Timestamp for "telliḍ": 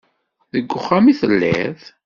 1.19-1.79